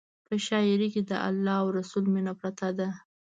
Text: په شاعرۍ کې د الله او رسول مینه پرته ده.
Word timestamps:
په 0.25 0.33
شاعرۍ 0.45 0.87
کې 0.93 1.01
د 1.09 1.11
الله 1.27 1.55
او 1.61 1.67
رسول 1.79 2.05
مینه 2.13 2.33
پرته 2.39 2.67
ده. 2.77 2.89